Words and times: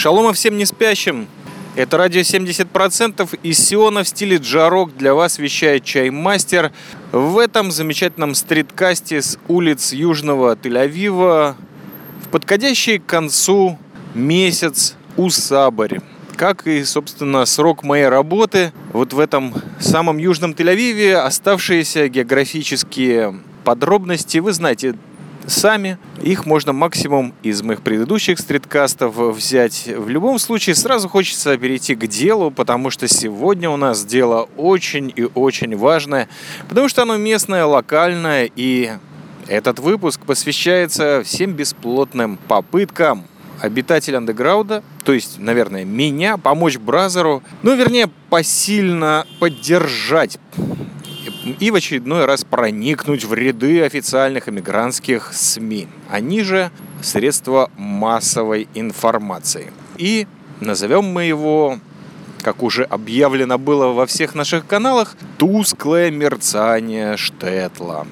Шалома 0.00 0.32
всем 0.32 0.56
не 0.56 0.64
спящим. 0.64 1.28
Это 1.76 1.98
радио 1.98 2.22
70% 2.22 3.38
из 3.42 3.58
Сиона 3.58 4.02
в 4.02 4.08
стиле 4.08 4.38
джарок 4.38 4.96
для 4.96 5.12
вас 5.12 5.38
вещает 5.38 5.84
Чаймастер 5.84 6.72
в 7.12 7.36
этом 7.36 7.70
замечательном 7.70 8.34
стриткасте 8.34 9.20
с 9.20 9.38
улиц 9.46 9.92
Южного 9.92 10.56
Тель-Авива 10.56 11.54
в 12.24 12.28
подходящий 12.28 12.98
к 12.98 13.04
концу 13.04 13.78
месяц 14.14 14.94
Усабарь. 15.18 16.00
Как 16.34 16.66
и, 16.66 16.82
собственно, 16.84 17.44
срок 17.44 17.84
моей 17.84 18.08
работы 18.08 18.72
вот 18.94 19.12
в 19.12 19.18
этом 19.20 19.54
самом 19.80 20.16
Южном 20.16 20.52
Тель-Авиве, 20.52 21.16
оставшиеся 21.16 22.08
географические 22.08 23.38
подробности 23.64 24.38
вы 24.38 24.52
знаете 24.52 24.96
сами. 25.50 25.98
Их 26.22 26.46
можно 26.46 26.72
максимум 26.72 27.34
из 27.42 27.62
моих 27.62 27.82
предыдущих 27.82 28.38
стриткастов 28.38 29.16
взять. 29.16 29.86
В 29.86 30.08
любом 30.08 30.38
случае, 30.38 30.74
сразу 30.74 31.08
хочется 31.08 31.56
перейти 31.58 31.94
к 31.94 32.06
делу, 32.06 32.50
потому 32.50 32.90
что 32.90 33.08
сегодня 33.08 33.68
у 33.70 33.76
нас 33.76 34.04
дело 34.04 34.48
очень 34.56 35.12
и 35.14 35.28
очень 35.34 35.76
важное, 35.76 36.28
потому 36.68 36.88
что 36.88 37.02
оно 37.02 37.16
местное, 37.16 37.64
локальное, 37.64 38.50
и 38.54 38.92
этот 39.48 39.80
выпуск 39.80 40.20
посвящается 40.24 41.22
всем 41.24 41.52
бесплотным 41.52 42.38
попыткам 42.48 43.24
обитатель 43.60 44.16
андеграуда, 44.16 44.82
то 45.04 45.12
есть, 45.12 45.38
наверное, 45.38 45.84
меня, 45.84 46.36
помочь 46.36 46.78
Бразеру, 46.78 47.42
ну, 47.62 47.74
вернее, 47.74 48.08
посильно 48.30 49.26
поддержать 49.38 50.38
и 51.44 51.70
в 51.70 51.74
очередной 51.74 52.24
раз 52.26 52.44
проникнуть 52.44 53.24
в 53.24 53.34
ряды 53.34 53.82
официальных 53.82 54.48
эмигрантских 54.48 55.32
СМИ. 55.32 55.88
Они 56.08 56.42
же 56.42 56.70
средства 57.02 57.70
массовой 57.76 58.68
информации. 58.74 59.72
И 59.96 60.26
назовем 60.60 61.04
мы 61.04 61.24
его 61.24 61.78
как 62.42 62.62
уже 62.62 62.84
объявлено 62.84 63.58
было 63.58 63.88
во 63.88 64.06
всех 64.06 64.34
наших 64.34 64.66
каналах, 64.66 65.14
тусклое 65.38 66.10
мерцание 66.10 67.16
Штетла. 67.16 68.06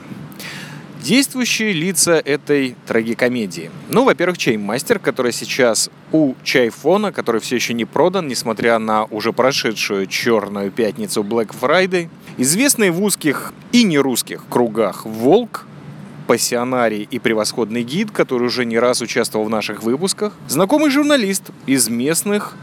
Действующие 1.02 1.72
лица 1.72 2.20
этой 2.24 2.74
трагикомедии. 2.86 3.70
Ну, 3.88 4.04
во-первых, 4.04 4.36
чаймастер, 4.36 4.98
который 4.98 5.32
сейчас 5.32 5.90
у 6.12 6.34
чайфона, 6.42 7.12
который 7.12 7.40
все 7.40 7.56
еще 7.56 7.72
не 7.72 7.84
продан, 7.84 8.26
несмотря 8.26 8.78
на 8.78 9.04
уже 9.04 9.32
прошедшую 9.32 10.06
черную 10.06 10.70
пятницу 10.70 11.22
Black 11.22 11.54
Friday. 11.58 12.08
Известный 12.36 12.90
в 12.90 13.02
узких 13.02 13.52
и 13.72 13.84
нерусских 13.84 14.44
кругах 14.48 15.06
Волк, 15.06 15.66
пассионарий 16.26 17.08
и 17.10 17.18
превосходный 17.18 17.82
гид, 17.82 18.10
который 18.10 18.44
уже 18.44 18.64
не 18.64 18.78
раз 18.78 19.00
участвовал 19.00 19.46
в 19.46 19.50
наших 19.50 19.82
выпусках. 19.82 20.32
Знакомый 20.48 20.90
журналист 20.90 21.44
из 21.66 21.88
местных 21.88 22.54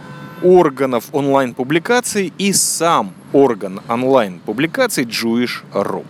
органов 0.44 1.06
онлайн-публикаций 1.12 2.32
и 2.38 2.54
сам 2.54 3.14
орган 3.34 3.82
онлайн-публикаций 3.88 5.06
Jewish.ru. 5.06 6.04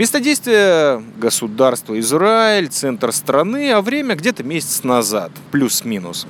Место 0.00 0.18
действия– 0.18 1.04
государство 1.18 2.00
Израиль, 2.00 2.68
центр 2.68 3.12
страны, 3.12 3.70
а 3.70 3.82
время 3.82 4.14
где-то 4.14 4.42
месяц 4.42 4.82
назад, 4.82 5.30
плюс-минус. 5.50 6.26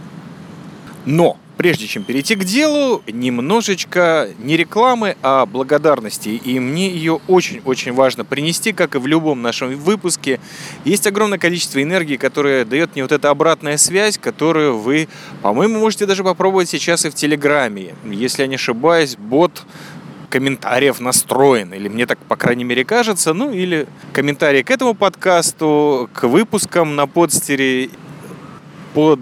Но 1.06 1.38
прежде 1.56 1.86
чем 1.86 2.02
перейти 2.02 2.34
к 2.34 2.42
делу, 2.42 3.00
немножечко 3.06 4.28
не 4.40 4.56
рекламы, 4.56 5.16
а 5.22 5.46
благодарности. 5.46 6.30
И 6.30 6.58
мне 6.58 6.90
ее 6.90 7.20
очень-очень 7.28 7.92
важно 7.92 8.24
принести, 8.24 8.72
как 8.72 8.96
и 8.96 8.98
в 8.98 9.06
любом 9.06 9.40
нашем 9.40 9.76
выпуске. 9.76 10.40
Есть 10.84 11.06
огромное 11.06 11.38
количество 11.38 11.80
энергии, 11.80 12.16
которое 12.16 12.64
дает 12.64 12.94
мне 12.94 13.04
вот 13.04 13.12
эта 13.12 13.30
обратная 13.30 13.76
связь, 13.76 14.18
которую 14.18 14.78
вы, 14.78 15.06
по-моему, 15.42 15.78
можете 15.78 16.06
даже 16.06 16.24
попробовать 16.24 16.68
сейчас 16.68 17.06
и 17.06 17.08
в 17.08 17.14
Телеграме. 17.14 17.94
Если 18.04 18.42
я 18.42 18.48
не 18.48 18.56
ошибаюсь, 18.56 19.14
бот 19.16 19.62
комментариев 20.30 21.00
настроен, 21.00 21.74
или 21.74 21.88
мне 21.88 22.06
так, 22.06 22.18
по 22.18 22.36
крайней 22.36 22.64
мере, 22.64 22.84
кажется, 22.84 23.34
ну, 23.34 23.52
или 23.52 23.86
комментарии 24.12 24.62
к 24.62 24.70
этому 24.70 24.94
подкасту, 24.94 26.08
к 26.14 26.26
выпускам 26.26 26.96
на 26.96 27.06
подстере 27.06 27.90
под 28.94 29.20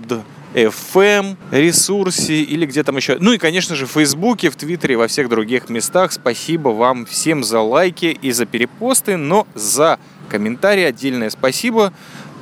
FM, 0.55 1.37
ресурсе 1.51 2.43
или 2.43 2.67
где 2.67 2.83
там 2.83 2.97
еще. 2.97 3.17
Ну 3.21 3.33
и, 3.33 3.39
конечно 3.39 3.75
же, 3.75 3.87
в 3.87 3.91
Фейсбуке, 3.93 4.51
в 4.51 4.57
Твиттере, 4.57 4.97
во 4.97 5.09
всех 5.09 5.29
других 5.29 5.69
местах. 5.69 6.13
Спасибо 6.13 6.71
вам 6.71 7.07
всем 7.07 7.45
за 7.45 7.61
лайки 7.61 8.07
и 8.21 8.31
за 8.31 8.47
перепосты, 8.47 9.17
но 9.17 9.47
за 9.55 9.99
комментарии 10.29 10.85
отдельное 10.85 11.31
спасибо. 11.31 11.93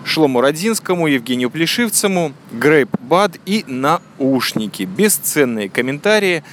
Шлому 0.07 0.41
Родинскому, 0.41 1.09
Евгению 1.09 1.51
Плешивцему, 1.51 2.33
Грейп 2.53 2.89
Бад 3.01 3.33
и 3.45 3.65
наушники. 3.67 4.85
Бесценные 4.85 5.69
комментарии. 5.69 6.45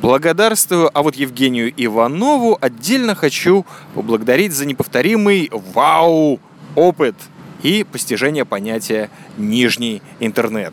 Благодарствую, 0.00 0.90
а 0.92 1.02
вот 1.02 1.14
Евгению 1.14 1.72
Иванову 1.76 2.56
отдельно 2.60 3.14
хочу 3.14 3.66
поблагодарить 3.94 4.52
за 4.52 4.64
неповторимый 4.64 5.50
вау-опыт 5.52 7.14
и 7.62 7.84
постижение 7.84 8.46
понятия 8.46 9.10
«нижний 9.36 10.00
интернет». 10.18 10.72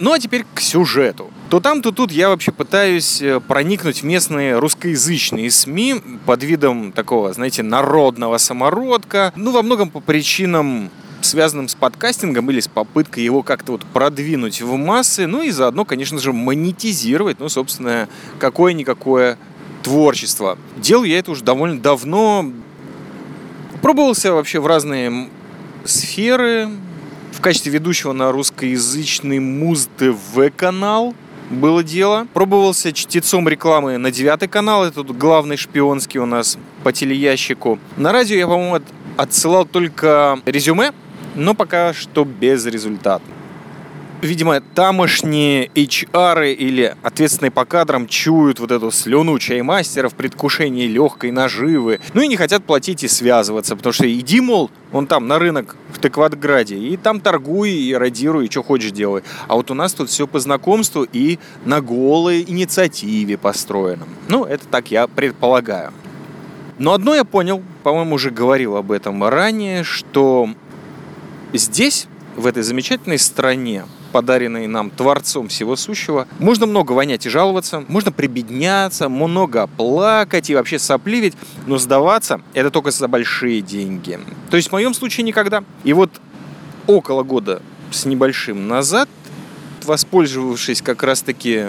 Ну 0.00 0.12
а 0.12 0.18
теперь 0.18 0.44
к 0.52 0.60
сюжету. 0.60 1.30
То 1.48 1.60
там, 1.60 1.80
то 1.80 1.92
тут 1.92 2.10
я 2.10 2.28
вообще 2.28 2.50
пытаюсь 2.50 3.22
э, 3.22 3.38
проникнуть 3.38 4.02
в 4.02 4.04
местные 4.04 4.58
русскоязычные 4.58 5.48
СМИ 5.48 6.02
под 6.26 6.42
видом 6.42 6.90
такого, 6.90 7.32
знаете, 7.32 7.62
народного 7.62 8.38
самородка. 8.38 9.32
Ну, 9.36 9.52
во 9.52 9.62
многом 9.62 9.90
по 9.90 10.00
причинам 10.00 10.90
связанным 11.20 11.68
с 11.68 11.76
подкастингом 11.76 12.50
или 12.50 12.58
с 12.58 12.66
попыткой 12.66 13.22
его 13.22 13.42
как-то 13.42 13.72
вот 13.72 13.84
продвинуть 13.84 14.60
в 14.60 14.74
массы, 14.74 15.26
ну 15.26 15.42
и 15.42 15.50
заодно, 15.50 15.84
конечно 15.84 16.18
же, 16.18 16.32
монетизировать, 16.32 17.38
ну, 17.38 17.48
собственно, 17.48 18.08
какое-никакое 18.38 19.38
творчество. 19.84 20.58
Делаю 20.76 21.08
я 21.08 21.18
это 21.20 21.30
уже 21.30 21.44
довольно 21.44 21.80
давно. 21.80 22.50
Пробовался 23.82 24.32
вообще 24.32 24.58
в 24.58 24.66
разные 24.66 25.28
сферы. 25.84 26.70
В 27.32 27.40
качестве 27.40 27.70
ведущего 27.70 28.12
на 28.12 28.32
русскоязычный 28.32 29.38
Муз-ТВ 29.38 30.56
канал 30.56 31.14
было 31.50 31.82
дело. 31.82 32.26
Пробовался 32.34 32.92
чтецом 32.92 33.48
рекламы 33.48 33.98
на 33.98 34.10
девятый 34.10 34.48
канал. 34.48 34.84
Это 34.84 35.04
тут 35.04 35.16
главный 35.16 35.56
шпионский 35.56 36.20
у 36.20 36.26
нас 36.26 36.58
по 36.82 36.92
телеящику. 36.92 37.78
На 37.96 38.12
радио 38.12 38.36
я, 38.36 38.46
по-моему, 38.46 38.84
отсылал 39.16 39.64
только 39.64 40.38
резюме 40.44 40.92
но 41.36 41.54
пока 41.54 41.92
что 41.92 42.24
безрезультатно. 42.24 43.32
Видимо, 44.22 44.60
тамошние 44.60 45.66
HR 45.68 46.52
или 46.52 46.96
ответственные 47.02 47.50
по 47.50 47.64
кадрам 47.64 48.06
чуют 48.06 48.60
вот 48.60 48.70
эту 48.70 48.90
слюну 48.90 49.38
чаймастера 49.38 50.08
в 50.08 50.14
предвкушении 50.14 50.86
легкой 50.86 51.30
наживы. 51.30 52.00
Ну 52.14 52.22
и 52.22 52.28
не 52.28 52.36
хотят 52.36 52.64
платить 52.64 53.04
и 53.04 53.08
связываться, 53.08 53.76
потому 53.76 53.92
что 53.92 54.10
иди, 54.10 54.40
мол, 54.40 54.70
он 54.92 55.06
там 55.06 55.28
на 55.28 55.38
рынок 55.38 55.76
в 55.92 56.00
Текватграде, 56.00 56.76
и 56.76 56.96
там 56.96 57.20
торгуй, 57.20 57.70
и 57.70 57.94
радируй, 57.94 58.46
и 58.46 58.50
что 58.50 58.62
хочешь 58.62 58.90
делай. 58.90 59.22
А 59.48 59.56
вот 59.56 59.70
у 59.70 59.74
нас 59.74 59.92
тут 59.92 60.08
все 60.08 60.26
по 60.26 60.40
знакомству 60.40 61.06
и 61.12 61.38
на 61.64 61.80
голой 61.80 62.42
инициативе 62.42 63.36
построено. 63.36 64.06
Ну, 64.28 64.44
это 64.44 64.66
так 64.66 64.90
я 64.90 65.06
предполагаю. 65.06 65.92
Но 66.78 66.92
одно 66.92 67.14
я 67.14 67.24
понял, 67.24 67.62
по-моему, 67.82 68.16
уже 68.16 68.30
говорил 68.30 68.76
об 68.76 68.92
этом 68.92 69.22
ранее, 69.24 69.84
что 69.84 70.50
Здесь, 71.52 72.06
в 72.36 72.46
этой 72.46 72.62
замечательной 72.62 73.18
стране, 73.18 73.84
подаренной 74.16 74.66
нам 74.66 74.88
Творцом 74.88 75.48
Всего 75.48 75.76
Сущего, 75.76 76.26
можно 76.38 76.64
много 76.64 76.92
вонять 76.92 77.26
и 77.26 77.28
жаловаться, 77.28 77.84
можно 77.86 78.10
прибедняться, 78.10 79.10
много 79.10 79.66
плакать 79.66 80.48
и 80.48 80.54
вообще 80.54 80.78
сопливить, 80.78 81.34
но 81.66 81.76
сдаваться– 81.76 82.40
это 82.54 82.70
только 82.70 82.92
за 82.92 83.08
большие 83.08 83.60
деньги. 83.60 84.18
То 84.48 84.56
есть 84.56 84.70
в 84.70 84.72
моем 84.72 84.94
случае 84.94 85.24
никогда. 85.24 85.64
И 85.84 85.92
вот 85.92 86.10
около 86.86 87.24
года 87.24 87.60
с 87.90 88.06
небольшим 88.06 88.68
назад, 88.68 89.10
воспользовавшись 89.84 90.80
как 90.80 91.02
раз-таки 91.02 91.66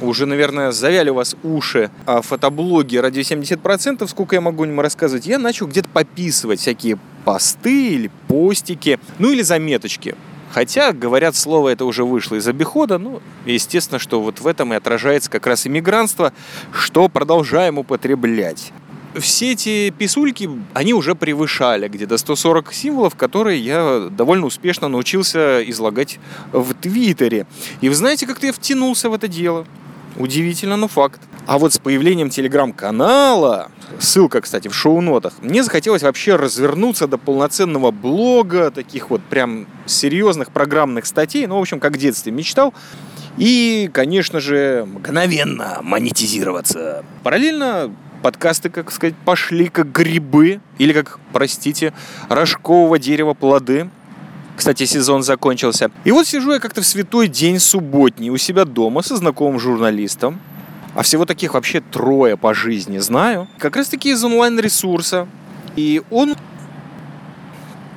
уже, 0.00 0.26
наверное, 0.26 0.72
завяли 0.72 1.10
у 1.10 1.14
вас 1.14 1.36
уши 1.44 1.92
о 2.06 2.22
фотоблоге 2.22 3.00
«Радио 3.00 3.22
70%», 3.22 4.04
сколько 4.08 4.34
я 4.34 4.40
могу 4.40 4.64
им 4.64 4.80
рассказывать, 4.80 5.26
я 5.26 5.38
начал 5.38 5.68
где-то 5.68 5.88
пописывать 5.90 6.58
всякие 6.58 6.98
посты 7.24 7.90
или 7.90 8.10
постики, 8.26 8.98
ну 9.20 9.30
или 9.30 9.42
заметочки. 9.42 10.16
Хотя, 10.50 10.92
говорят, 10.92 11.36
слово 11.36 11.70
это 11.70 11.84
уже 11.84 12.04
вышло 12.04 12.36
из 12.36 12.48
обихода, 12.48 12.98
ну, 12.98 13.20
естественно, 13.44 13.98
что 13.98 14.20
вот 14.20 14.40
в 14.40 14.46
этом 14.46 14.72
и 14.72 14.76
отражается 14.76 15.30
как 15.30 15.46
раз 15.46 15.66
иммигрантство, 15.66 16.32
что 16.72 17.08
продолжаем 17.08 17.78
употреблять. 17.78 18.72
Все 19.16 19.52
эти 19.52 19.90
писульки, 19.90 20.50
они 20.74 20.94
уже 20.94 21.14
превышали 21.14 21.88
где-то 21.88 22.18
140 22.18 22.72
символов, 22.72 23.14
которые 23.14 23.58
я 23.58 24.08
довольно 24.10 24.46
успешно 24.46 24.88
научился 24.88 25.62
излагать 25.70 26.20
в 26.52 26.74
Твиттере. 26.74 27.46
И 27.80 27.88
вы 27.88 27.94
знаете, 27.94 28.26
как-то 28.26 28.46
я 28.46 28.52
втянулся 28.52 29.10
в 29.10 29.14
это 29.14 29.26
дело. 29.26 29.66
Удивительно, 30.16 30.76
но 30.76 30.88
факт. 30.88 31.20
А 31.48 31.56
вот 31.56 31.72
с 31.72 31.78
появлением 31.78 32.28
телеграм-канала, 32.28 33.70
ссылка, 33.98 34.42
кстати, 34.42 34.68
в 34.68 34.74
шоу-нотах, 34.74 35.32
мне 35.40 35.62
захотелось 35.62 36.02
вообще 36.02 36.36
развернуться 36.36 37.06
до 37.06 37.16
полноценного 37.16 37.90
блога, 37.90 38.70
таких 38.70 39.08
вот 39.08 39.22
прям 39.22 39.66
серьезных 39.86 40.50
программных 40.50 41.06
статей, 41.06 41.46
ну, 41.46 41.56
в 41.56 41.62
общем, 41.62 41.80
как 41.80 41.94
в 41.94 41.98
детстве 41.98 42.32
мечтал. 42.32 42.74
И, 43.38 43.88
конечно 43.94 44.40
же, 44.40 44.84
мгновенно 44.86 45.78
монетизироваться. 45.82 47.02
Параллельно 47.22 47.96
подкасты, 48.22 48.68
как 48.68 48.92
сказать, 48.92 49.14
пошли 49.24 49.68
как 49.68 49.90
грибы, 49.90 50.60
или 50.76 50.92
как, 50.92 51.18
простите, 51.32 51.94
рожкового 52.28 52.98
дерева 52.98 53.32
плоды. 53.32 53.88
Кстати, 54.54 54.84
сезон 54.84 55.22
закончился. 55.22 55.90
И 56.04 56.10
вот 56.10 56.26
сижу 56.26 56.52
я 56.52 56.58
как-то 56.58 56.82
в 56.82 56.86
святой 56.86 57.26
день 57.26 57.58
субботний 57.58 58.28
у 58.28 58.36
себя 58.36 58.66
дома 58.66 59.00
со 59.00 59.16
знакомым 59.16 59.58
журналистом. 59.58 60.42
А 60.98 61.02
всего 61.02 61.26
таких 61.26 61.54
вообще 61.54 61.80
трое 61.80 62.36
по 62.36 62.52
жизни 62.54 62.98
знаю. 62.98 63.46
Как 63.58 63.76
раз 63.76 63.86
таки 63.86 64.10
из 64.10 64.24
онлайн-ресурса. 64.24 65.28
И 65.76 66.02
он 66.10 66.34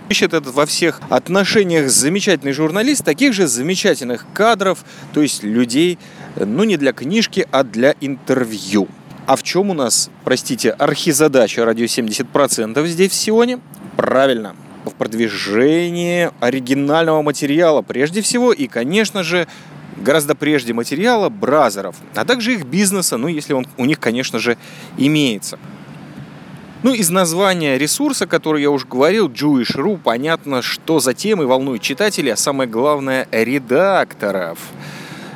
ищет 0.08 0.36
этот 0.36 0.54
во 0.54 0.68
всех 0.68 1.02
отношениях 1.10 1.90
замечательный 1.90 2.52
журналист, 2.52 3.04
таких 3.04 3.34
же 3.34 3.48
замечательных 3.48 4.28
кадров, 4.36 4.86
то 5.16 5.22
есть 5.24 5.42
людей, 5.42 5.98
ну 6.36 6.64
не 6.64 6.78
для 6.78 6.94
книжки, 6.94 7.48
а 7.50 7.64
для 7.64 7.96
интервью. 8.02 8.88
А 9.26 9.36
в 9.36 9.42
чем 9.42 9.72
у 9.72 9.74
нас, 9.74 10.12
простите, 10.24 10.70
архизадача 10.70 11.66
радио 11.66 11.86
70% 11.86 12.86
здесь 12.86 13.12
в 13.12 13.16
Сионе? 13.16 13.62
Правильно, 13.98 14.56
в 14.86 14.92
продвижении 14.92 16.30
оригинального 16.40 17.24
материала 17.24 17.82
прежде 17.82 18.22
всего 18.22 18.54
и, 18.54 18.68
конечно 18.68 19.24
же, 19.24 19.48
гораздо 19.98 20.36
прежде 20.36 20.74
материала 20.74 21.30
бразеров, 21.30 21.96
а 22.16 22.26
также 22.26 22.54
их 22.54 22.66
бизнеса, 22.66 23.18
ну, 23.18 23.28
если 23.28 23.54
он 23.54 23.68
у 23.78 23.86
них, 23.86 24.00
конечно 24.00 24.40
же, 24.40 24.58
имеется. 24.98 25.60
Ну, 26.84 26.94
из 26.94 27.12
названия 27.12 27.78
ресурса, 27.78 28.26
который 28.26 28.64
я 28.64 28.72
уже 28.72 28.88
говорил, 28.88 29.30
Jewish.ru, 29.30 30.00
понятно, 30.04 30.64
что 30.64 31.00
за 31.00 31.14
темы 31.14 31.46
волнует 31.46 31.82
читателей, 31.82 32.34
а 32.34 32.36
самое 32.36 32.68
главное, 32.68 33.28
редакторов 33.32 34.58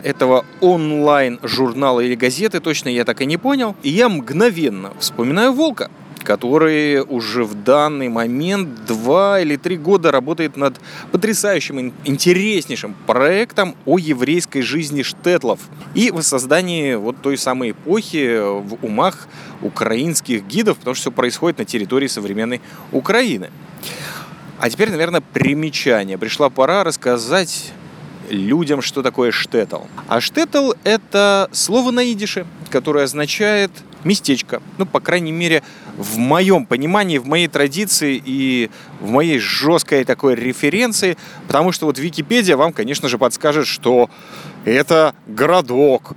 этого 0.02 0.46
онлайн-журнала 0.62 2.00
или 2.00 2.16
газеты, 2.16 2.60
точно 2.60 2.90
я 2.90 3.06
так 3.06 3.22
и 3.22 3.26
не 3.26 3.38
понял. 3.38 3.76
И 3.84 3.90
я 3.90 4.10
мгновенно 4.10 4.94
вспоминаю 5.00 5.52
«Волка», 5.54 5.90
который 6.26 7.02
уже 7.02 7.44
в 7.44 7.54
данный 7.54 8.10
момент 8.10 8.86
два 8.86 9.40
или 9.40 9.56
три 9.56 9.78
года 9.78 10.12
работает 10.12 10.58
над 10.58 10.76
потрясающим, 11.12 11.94
интереснейшим 12.04 12.96
проектом 13.06 13.76
о 13.86 13.98
еврейской 13.98 14.62
жизни 14.62 15.04
штетлов 15.04 15.60
и 15.94 16.12
воссоздании 16.12 16.96
вот 16.96 17.22
той 17.22 17.38
самой 17.38 17.72
эпохи 17.72 18.40
в 18.40 18.84
умах 18.84 19.28
украинских 19.62 20.46
гидов, 20.46 20.78
потому 20.80 20.96
что 20.96 21.04
все 21.04 21.12
происходит 21.12 21.60
на 21.60 21.66
территории 21.66 22.08
современной 22.08 22.62
Украины. 22.92 23.52
А 24.60 24.70
теперь, 24.70 24.90
наверное, 24.90 25.22
примечание. 25.22 26.18
Пришла 26.18 26.50
пора 26.50 26.84
рассказать 26.84 27.72
людям, 28.30 28.82
что 28.82 29.04
такое 29.04 29.32
штетл. 29.32 29.84
А 30.08 30.20
штетл– 30.22 30.72
это 30.84 31.50
слово 31.52 31.92
на 31.92 32.12
идише, 32.12 32.48
которое 32.72 33.04
означает 33.04 33.72
местечко. 34.06 34.62
Ну, 34.78 34.86
по 34.86 35.02
крайней 35.02 35.34
мере, 35.34 35.64
в 35.98 36.18
моем 36.18 36.66
понимании, 36.66 37.18
в 37.18 37.28
моей 37.28 37.48
традиции 37.48 38.22
и 38.24 38.70
в 39.02 39.10
моей 39.10 39.40
жесткой 39.40 40.06
такой 40.06 40.36
референции, 40.36 41.18
потому 41.48 41.74
что 41.74 41.88
вот 41.88 42.00
Википедия 42.00 42.56
вам, 42.56 42.72
конечно 42.72 43.10
же, 43.10 43.18
подскажет, 43.18 43.68
что 43.68 44.10
это 44.64 45.14
городок, 45.28 46.16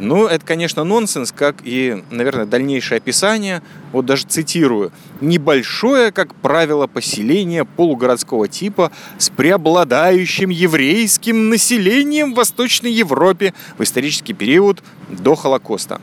ну, 0.00 0.26
это, 0.26 0.44
конечно, 0.44 0.82
нонсенс, 0.82 1.30
как 1.30 1.56
и, 1.62 2.02
наверное, 2.10 2.46
дальнейшее 2.46 2.96
описание. 2.96 3.62
Вот 3.92 4.06
даже 4.06 4.24
цитирую. 4.24 4.90
«Небольшое, 5.20 6.10
как 6.10 6.34
правило, 6.34 6.86
поселение 6.88 7.64
полугородского 7.64 8.48
типа 8.48 8.90
с 9.18 9.30
преобладающим 9.30 10.50
еврейским 10.50 11.48
населением 11.48 12.32
в 12.32 12.36
Восточной 12.36 12.90
Европе 12.90 13.54
в 13.78 13.82
исторический 13.82 14.32
период 14.32 14.82
до 15.08 15.36
Холокоста». 15.36 16.00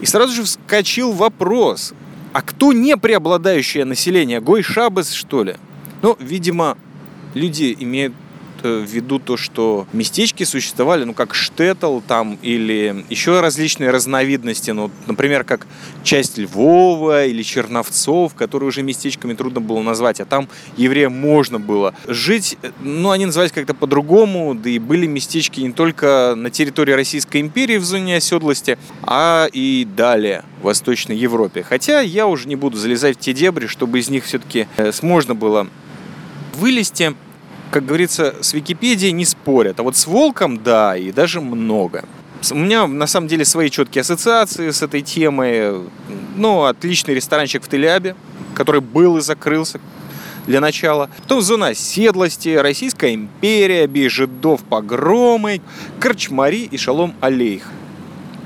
И 0.00 0.06
сразу 0.06 0.34
же 0.34 0.44
вскочил 0.44 1.12
вопрос, 1.12 1.92
а 2.32 2.42
кто 2.42 2.72
не 2.72 2.96
преобладающее 2.96 3.84
население? 3.84 4.40
Гой 4.40 4.62
Шабас, 4.62 5.12
что 5.12 5.42
ли? 5.44 5.56
Ну, 6.02 6.16
видимо, 6.18 6.78
люди 7.34 7.76
имеют 7.78 8.14
Э, 8.62 8.80
в 8.80 8.90
виду 8.90 9.18
то, 9.18 9.36
что 9.36 9.86
местечки 9.92 10.44
существовали, 10.44 11.04
ну, 11.04 11.14
как 11.14 11.34
Штетл 11.34 12.00
там, 12.00 12.38
или 12.42 13.04
еще 13.08 13.40
различные 13.40 13.90
разновидности, 13.90 14.70
ну, 14.70 14.90
например, 15.06 15.44
как 15.44 15.66
часть 16.02 16.38
Львова 16.38 17.26
или 17.26 17.42
Черновцов, 17.42 18.34
которые 18.34 18.68
уже 18.68 18.82
местечками 18.82 19.34
трудно 19.34 19.60
было 19.60 19.80
назвать, 19.80 20.20
а 20.20 20.24
там 20.24 20.48
евреям 20.76 21.12
можно 21.12 21.58
было 21.58 21.94
жить, 22.06 22.58
ну, 22.80 23.10
они 23.10 23.26
назывались 23.26 23.52
как-то 23.52 23.74
по-другому, 23.74 24.54
да 24.54 24.70
и 24.70 24.78
были 24.78 25.06
местечки 25.06 25.60
не 25.60 25.72
только 25.72 26.34
на 26.36 26.50
территории 26.50 26.92
Российской 26.92 27.40
империи 27.40 27.76
в 27.76 27.84
зоне 27.84 28.16
оседлости, 28.16 28.78
а 29.02 29.48
и 29.52 29.86
далее, 29.96 30.44
в 30.60 30.64
Восточной 30.64 31.16
Европе. 31.16 31.62
Хотя 31.62 32.00
я 32.00 32.26
уже 32.26 32.48
не 32.48 32.56
буду 32.56 32.76
залезать 32.76 33.16
в 33.16 33.20
те 33.20 33.32
дебри, 33.32 33.66
чтобы 33.66 33.98
из 33.98 34.08
них 34.08 34.24
все-таки 34.24 34.66
э, 34.76 34.92
можно 35.02 35.34
было 35.34 35.68
вылезти 36.54 37.14
как 37.70 37.86
говорится, 37.86 38.34
с 38.40 38.52
Википедией 38.52 39.12
не 39.12 39.24
спорят. 39.24 39.80
А 39.80 39.82
вот 39.82 39.96
с 39.96 40.06
волком, 40.06 40.62
да, 40.62 40.96
и 40.96 41.12
даже 41.12 41.40
много. 41.40 42.04
У 42.50 42.56
меня 42.56 42.86
на 42.86 43.06
самом 43.06 43.28
деле 43.28 43.44
свои 43.44 43.70
четкие 43.70 44.00
ассоциации 44.00 44.70
с 44.70 44.82
этой 44.82 45.02
темой. 45.02 45.82
Ну, 46.36 46.64
отличный 46.64 47.14
ресторанчик 47.14 47.62
в 47.62 47.68
Телябе, 47.68 48.16
который 48.54 48.80
был 48.80 49.18
и 49.18 49.20
закрылся 49.20 49.80
для 50.46 50.60
начала. 50.60 51.10
Потом 51.22 51.42
зона 51.42 51.68
оседлости, 51.68 52.56
Российская 52.56 53.14
империя, 53.14 53.86
бей 53.86 54.10
погромы, 54.68 55.60
Корчмари 56.00 56.64
и 56.64 56.76
Шалом 56.76 57.14
Алейх. 57.20 57.64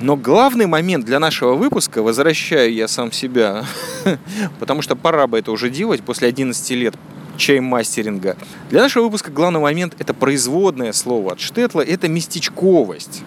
Но 0.00 0.16
главный 0.16 0.66
момент 0.66 1.06
для 1.06 1.20
нашего 1.20 1.54
выпуска, 1.54 2.02
возвращаю 2.02 2.74
я 2.74 2.88
сам 2.88 3.12
себя, 3.12 3.64
потому 4.58 4.82
что 4.82 4.96
пора 4.96 5.26
бы 5.28 5.38
это 5.38 5.52
уже 5.52 5.70
делать 5.70 6.02
после 6.02 6.28
11 6.28 6.70
лет 6.72 6.94
чаймастеринга. 7.36 8.36
Для 8.70 8.82
нашего 8.82 9.04
выпуска 9.04 9.30
главный 9.30 9.60
момент– 9.60 9.94
это 9.98 10.14
производное 10.14 10.92
слово 10.92 11.32
от 11.32 11.40
Штетла, 11.40 11.80
это 11.80 12.08
местечковость. 12.08 13.22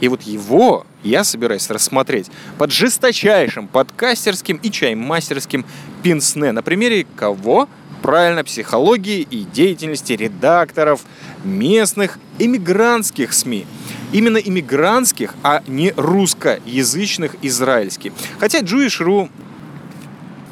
И 0.00 0.08
вот 0.08 0.22
его 0.22 0.86
я 1.02 1.24
собираюсь 1.24 1.68
рассмотреть 1.70 2.30
под 2.58 2.72
жесточайшим 2.72 3.68
подкастерским 3.68 4.56
и 4.56 4.70
чаймастерским 4.70 5.64
пинсне. 6.02 6.52
На 6.52 6.62
примере 6.62 7.06
кого? 7.16 7.68
Правильно, 8.02 8.42
психологии 8.42 9.20
и 9.30 9.44
деятельности 9.44 10.14
редакторов 10.14 11.02
местных 11.44 12.18
эмигрантских 12.38 13.34
СМИ. 13.34 13.66
Именно 14.12 14.38
иммигрантских, 14.38 15.34
а 15.42 15.62
не 15.66 15.92
русскоязычных 15.94 17.36
израильских. 17.42 18.12
Хотя 18.38 18.60
Jewish.ru 18.60 19.28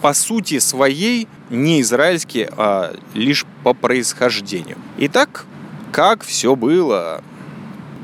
по 0.00 0.14
сути 0.14 0.58
своей 0.58 1.28
не 1.50 1.80
израильские, 1.80 2.50
а 2.56 2.94
лишь 3.14 3.44
по 3.64 3.74
происхождению. 3.74 4.78
Итак, 4.98 5.44
как 5.92 6.22
все 6.24 6.54
было? 6.54 7.22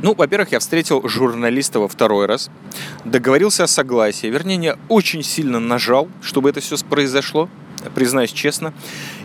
Ну, 0.02 0.14
во-первых, 0.14 0.52
я 0.52 0.58
встретил 0.58 1.06
журналиста 1.08 1.80
во 1.80 1.88
второй 1.88 2.26
раз, 2.26 2.50
договорился 3.04 3.64
о 3.64 3.66
согласии, 3.66 4.26
вернее, 4.26 4.56
я 4.62 4.78
очень 4.88 5.22
сильно 5.22 5.60
нажал, 5.60 6.08
чтобы 6.20 6.50
это 6.50 6.60
все 6.60 6.76
произошло, 6.78 7.48
признаюсь 7.94 8.32
честно, 8.32 8.74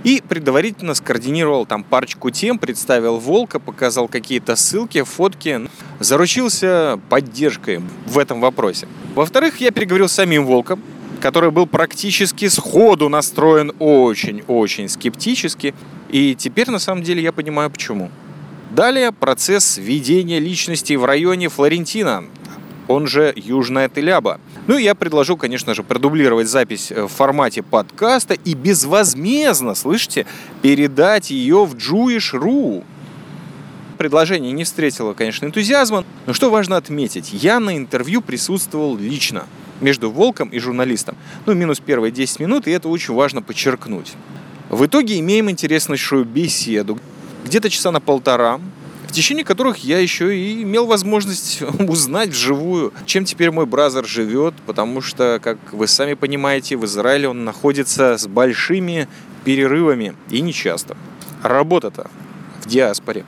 и 0.04 0.24
предварительно 0.28 0.94
скоординировал 0.94 1.66
там 1.66 1.84
парочку 1.84 2.30
тем, 2.30 2.58
представил 2.58 3.18
Волка, 3.18 3.60
показал 3.60 4.08
какие-то 4.08 4.56
ссылки, 4.56 5.04
фотки, 5.04 5.70
заручился 6.00 7.00
поддержкой 7.10 7.82
в 8.06 8.18
этом 8.18 8.40
вопросе. 8.40 8.88
Во-вторых, 9.16 9.58
я 9.60 9.72
переговорил 9.72 10.08
с 10.08 10.14
самим 10.14 10.46
Волком, 10.46 10.82
который 11.20 11.52
был 11.52 11.68
практически 11.68 12.48
сходу 12.48 13.10
настроен 13.10 13.74
очень-очень 13.80 14.90
скептически. 14.90 15.74
И 16.10 16.36
теперь, 16.36 16.70
на 16.70 16.80
самом 16.80 17.04
деле, 17.04 17.22
я 17.22 17.32
понимаю, 17.32 17.70
почему. 17.70 18.10
Далее 18.72 19.12
процесс 19.12 19.78
введения 19.78 20.40
личности 20.40 20.94
в 20.94 21.06
районе 21.06 21.50
Флорентина, 21.50 22.26
он 22.88 23.08
же 23.08 23.34
Южная 23.36 23.90
Теляба. 23.90 24.40
Ну 24.68 24.78
и 24.78 24.84
я 24.84 24.96
предложу, 24.96 25.38
конечно 25.38 25.74
же, 25.74 25.84
продублировать 25.84 26.48
запись 26.48 26.92
в 26.92 27.08
формате 27.08 27.64
подкаста 27.64 28.36
и 28.36 28.54
безвозмездно, 28.54 29.76
слышите, 29.76 30.26
передать 30.62 31.32
ее 31.32 31.66
в 31.66 31.76
Jewish.ru. 31.76 32.84
Предложение 33.98 34.52
не 34.52 34.64
встретило, 34.64 35.14
конечно, 35.14 35.46
энтузиазма, 35.46 36.06
но 36.26 36.34
что 36.34 36.50
важно 36.50 36.78
отметить, 36.78 37.34
я 37.34 37.60
на 37.60 37.76
интервью 37.76 38.22
присутствовал 38.22 38.96
лично 38.96 39.46
между 39.82 40.12
волком 40.12 40.50
и 40.50 40.60
журналистом. 40.60 41.16
Ну, 41.46 41.54
минус 41.54 41.80
первые 41.80 42.12
10 42.12 42.40
минут, 42.40 42.68
и 42.68 42.72
это 42.72 42.90
очень 42.90 43.14
важно 43.14 43.42
подчеркнуть. 43.42 44.14
В 44.70 44.86
итоге 44.86 45.20
имеем 45.20 45.50
интереснейшую 45.50 46.26
беседу. 46.26 47.00
Где-то 47.46 47.70
часа 47.70 47.92
на 47.92 48.00
полтора 48.00 48.60
в 49.10 49.12
течение 49.12 49.44
которых 49.44 49.78
я 49.80 49.98
еще 49.98 50.38
и 50.38 50.62
имел 50.62 50.86
возможность 50.86 51.64
узнать 51.80 52.30
вживую, 52.30 52.94
чем 53.08 53.26
теперь 53.26 53.50
мой 53.50 53.66
бразер 53.66 54.06
живет, 54.06 54.54
потому 54.68 55.02
что, 55.02 55.40
как 55.42 55.58
вы 55.72 55.88
сами 55.88 56.14
понимаете, 56.14 56.78
в 56.78 56.86
Израиле 56.86 57.28
он 57.28 57.44
находится 57.44 58.20
с 58.20 58.28
большими 58.28 59.08
перерывами 59.46 60.16
и 60.30 60.42
нечасто. 60.42 60.96
Работа-то 61.42 62.12
в 62.62 62.68
диаспоре. 62.68 63.26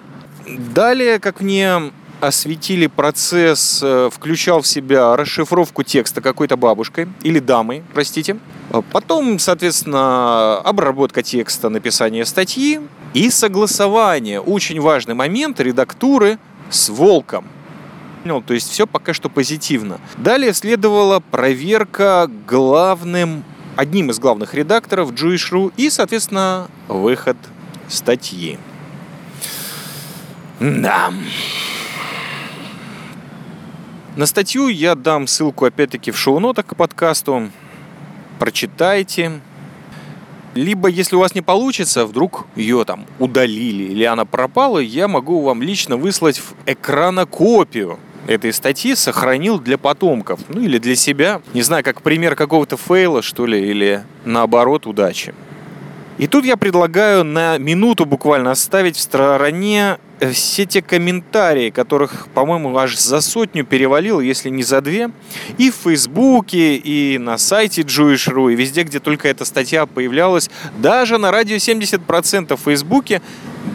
Далее, 0.48 1.18
как 1.18 1.42
мне 1.42 1.92
осветили 2.22 2.88
процесс, 2.88 3.82
э, 3.84 4.10
включал 4.14 4.62
в 4.62 4.68
себя 4.68 5.16
расшифровку 5.18 5.84
текста 5.84 6.22
какой-то 6.22 6.56
бабушкой 6.56 7.08
или 7.24 7.40
дамой, 7.40 7.84
простите. 7.94 8.38
Потом, 8.92 9.40
соответственно, 9.40 10.60
обработка 10.60 11.24
текста, 11.24 11.70
написание 11.70 12.26
статьи 12.26 12.80
и 13.14 13.30
согласование. 13.30 14.40
Очень 14.40 14.80
важный 14.80 15.16
момент 15.16 15.60
редактуры 15.60 16.38
с 16.70 16.90
волком. 16.90 17.46
То 18.24 18.54
есть 18.54 18.70
все 18.70 18.86
пока 18.86 19.14
что 19.14 19.30
позитивно. 19.30 20.00
Далее 20.18 20.54
следовала 20.54 21.20
проверка 21.20 22.30
главным, 22.48 23.44
одним 23.76 24.12
из 24.12 24.20
главных 24.20 24.54
редакторов 24.54 25.12
Jewish.ru 25.12 25.74
и, 25.76 25.90
соответственно, 25.90 26.68
выход 26.88 27.38
статьи. 27.90 28.60
Да. 30.60 31.12
На 34.18 34.26
статью 34.26 34.68
я 34.68 34.96
дам 34.96 35.26
ссылку 35.26 35.64
опять-таки 35.64 36.12
в 36.12 36.18
шоу-нотах 36.18 36.66
к 36.66 36.76
подкасту. 36.76 37.50
Прочитайте. 38.40 39.40
Либо, 40.54 40.90
если 40.90 41.16
у 41.16 41.20
вас 41.20 41.34
не 41.34 41.42
получится, 41.42 42.06
вдруг 42.06 42.46
ее 42.58 42.84
там 42.84 43.06
удалили 43.20 43.84
или 43.84 44.04
она 44.04 44.26
пропала, 44.26 44.80
я 44.80 45.08
могу 45.08 45.42
вам 45.42 45.62
лично 45.62 45.96
выслать 45.96 46.40
в 46.40 46.54
экранокопию 46.66 48.00
этой 48.28 48.52
статьи, 48.52 48.96
сохранил 48.96 49.60
для 49.60 49.78
потомков. 49.78 50.42
Ну 50.50 50.60
или 50.60 50.78
для 50.78 50.98
себя. 50.98 51.42
Не 51.54 51.62
знаю, 51.62 51.86
как 51.86 52.02
пример 52.02 52.36
какого-то 52.36 52.76
фейла, 52.76 53.22
что 53.22 53.46
ли, 53.46 53.66
или 53.66 54.04
наоборот, 54.26 54.88
удачи. 54.88 55.34
И 56.18 56.28
тут 56.28 56.46
я 56.46 56.58
предлагаю 56.58 57.24
на 57.24 57.58
минуту 57.58 58.06
буквально 58.06 58.52
оставить 58.52 58.96
в 58.96 59.02
стороне 59.02 59.98
э, 60.20 60.32
все 60.32 60.66
те 60.66 60.82
комментарии, 60.82 61.70
которых, 61.70 62.28
по-моему, 62.34 62.78
аж 62.78 62.98
за 62.98 63.22
сотню 63.22 63.66
перевалил, 63.66 64.20
если 64.20 64.50
не 64.50 64.62
за 64.62 64.82
две, 64.82 65.10
и 65.58 65.72
в 65.72 65.76
Фейсбуке, 65.76 66.76
и 66.76 67.18
на 67.18 67.38
сайте 67.38 67.82
Jewish.ru, 67.82 68.54
и 68.54 68.56
везде, 68.56 68.84
где 68.84 69.00
только 69.00 69.30
эта 69.30 69.46
статья 69.46 69.86
появлялась, 69.86 70.50
даже 70.78 71.18
на 71.18 71.32
радио 71.32 71.56
70% 71.56 72.56
в 72.56 72.60
Фейсбуке 72.60 73.22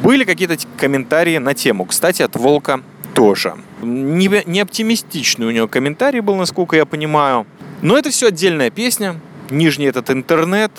были 0.02 0.24
какие-то 0.24 0.56
комментарии 0.76 1.38
на 1.38 1.54
тему. 1.54 1.84
Кстати, 1.84 2.22
от 2.22 2.36
Волка 2.36 2.82
тоже. 3.14 3.54
Не, 3.82 4.42
не 4.46 4.60
оптимистичный 4.60 5.46
у 5.46 5.50
него 5.50 5.68
комментарий 5.68 6.20
был, 6.20 6.36
насколько 6.36 6.76
я 6.76 6.84
понимаю. 6.84 7.46
Но 7.82 7.96
это 7.98 8.10
все 8.10 8.28
отдельная 8.28 8.70
песня. 8.70 9.18
Нижний 9.50 9.86
этот 9.86 10.10
интернет, 10.10 10.72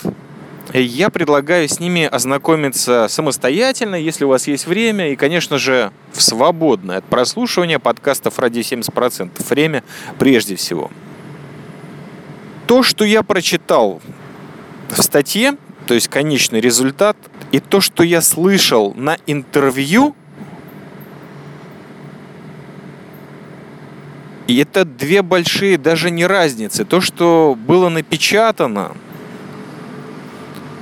я 0.74 1.08
предлагаю 1.08 1.68
с 1.68 1.80
ними 1.80 2.04
ознакомиться 2.04 3.06
самостоятельно, 3.08 3.94
если 3.94 4.24
у 4.24 4.28
вас 4.28 4.46
есть 4.46 4.66
время, 4.66 5.12
и, 5.12 5.16
конечно 5.16 5.58
же, 5.58 5.92
в 6.12 6.22
свободное 6.22 6.98
от 6.98 7.04
прослушивания 7.04 7.78
подкастов 7.78 8.38
ради 8.38 8.60
70% 8.60 9.30
время 9.48 9.82
прежде 10.18 10.56
всего. 10.56 10.90
То, 12.66 12.82
что 12.82 13.04
я 13.04 13.22
прочитал 13.22 14.02
в 14.90 15.02
статье, 15.02 15.56
то 15.86 15.94
есть 15.94 16.08
конечный 16.08 16.60
результат, 16.60 17.16
и 17.50 17.60
то, 17.60 17.80
что 17.80 18.02
я 18.02 18.20
слышал 18.20 18.92
на 18.94 19.16
интервью, 19.26 20.14
и 24.46 24.58
это 24.58 24.84
две 24.84 25.22
большие 25.22 25.78
даже 25.78 26.10
не 26.10 26.26
разницы. 26.26 26.84
То, 26.84 27.00
что 27.00 27.56
было 27.58 27.88
напечатано– 27.88 28.92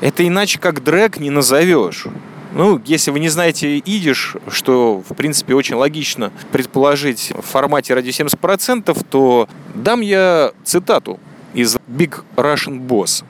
это 0.00 0.26
иначе 0.26 0.58
как 0.58 0.82
дрэк 0.82 1.18
не 1.18 1.30
назовешь. 1.30 2.06
Ну, 2.52 2.80
если 2.86 3.10
вы 3.10 3.20
не 3.20 3.28
знаете 3.28 3.78
идиш, 3.78 4.36
что, 4.48 5.02
в 5.06 5.14
принципе, 5.14 5.54
очень 5.54 5.74
логично 5.74 6.32
предположить 6.52 7.32
в 7.36 7.42
формате 7.42 7.92
ради 7.92 8.08
70%, 8.08 9.06
то 9.10 9.48
дам 9.74 10.00
я 10.00 10.52
цитату 10.64 11.20
из 11.52 11.76
Big 11.86 12.22
Russian 12.36 12.86
Boss. 12.86 13.24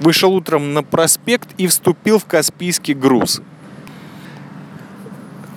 Вышел 0.00 0.34
утром 0.34 0.74
на 0.74 0.82
проспект 0.82 1.48
и 1.58 1.68
вступил 1.68 2.18
в 2.18 2.24
Каспийский 2.24 2.94
груз. 2.94 3.40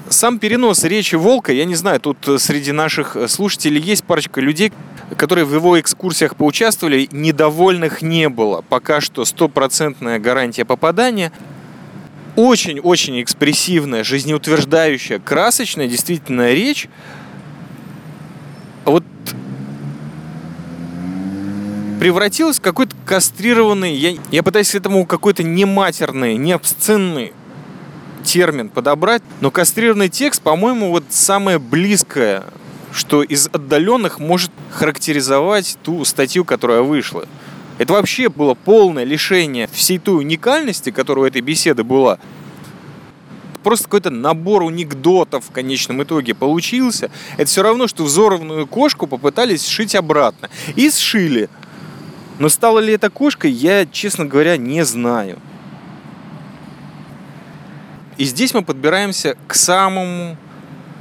Сам 0.10 0.38
перенос 0.38 0.84
речи 0.84 1.16
Волка, 1.16 1.52
я 1.52 1.66
не 1.66 1.74
знаю, 1.74 2.00
тут 2.00 2.18
среди 2.38 2.72
наших 2.72 3.18
слушателей 3.28 3.82
есть 3.82 4.04
парочка 4.04 4.40
людей, 4.40 4.72
которые 5.18 5.46
в 5.46 5.54
его 5.54 5.80
экскурсиях 5.80 6.36
поучаствовали, 6.36 7.08
недовольных 7.12 8.02
не 8.02 8.30
было. 8.30 8.62
Пока 8.62 9.02
что 9.02 9.24
стопроцентная 9.26 10.20
гарантия 10.20 10.66
попадания. 10.66 11.32
Очень-очень 12.36 13.22
экспрессивная, 13.22 14.04
жизнеутверждающая, 14.04 15.20
красочная 15.20 15.88
действительно 15.88 16.52
речь. 16.52 16.90
Вот 18.84 19.04
превратилась 22.00 22.60
в 22.60 22.62
какой-то 22.62 22.94
кастрированный, 23.06 23.96
я, 23.96 24.18
я 24.32 24.44
пытаюсь 24.44 24.70
к 24.72 24.76
этому 24.76 25.06
какой-то 25.06 25.44
нематерный, 25.44 26.36
не 26.36 26.52
обсценный 26.52 27.32
термин 28.24 28.70
подобрать, 28.70 29.24
но 29.40 29.50
кастрированный 29.50 30.10
текст, 30.10 30.42
по-моему, 30.42 30.90
вот 30.90 31.06
самое 31.10 31.58
близкое 31.58 32.44
что 32.96 33.24
из 33.24 33.48
отдаленных 33.48 34.20
может 34.20 34.52
характеризовать 34.72 35.78
ту 35.84 36.06
статью, 36.06 36.46
которая 36.46 36.82
вышла. 36.82 37.28
Это 37.78 37.92
вообще 37.92 38.30
было 38.30 38.54
полное 38.54 39.04
лишение 39.04 39.68
всей 39.68 40.00
той 40.00 40.20
уникальности, 40.22 40.92
которая 40.92 41.26
у 41.26 41.28
этой 41.28 41.42
беседы 41.42 41.84
была. 41.84 42.20
Просто 43.64 43.86
какой-то 43.86 44.12
набор 44.12 44.64
анекдотов 44.64 45.44
в 45.46 45.52
конечном 45.52 46.04
итоге 46.04 46.34
получился. 46.34 47.12
Это 47.36 47.48
все 47.48 47.64
равно, 47.64 47.88
что 47.88 48.06
взорванную 48.06 48.66
кошку 48.66 49.08
попытались 49.08 49.68
сшить 49.68 49.94
обратно. 49.94 50.50
И 50.76 50.90
сшили. 50.90 51.50
Но 52.40 52.48
стала 52.48 52.80
ли 52.80 52.94
это 52.94 53.10
кошкой, 53.10 53.52
я, 53.52 53.86
честно 53.86 54.24
говоря, 54.24 54.56
не 54.56 54.86
знаю. 54.86 55.40
И 58.18 58.24
здесь 58.24 58.54
мы 58.54 58.62
подбираемся 58.62 59.36
к 59.48 59.56
самому 59.56 60.38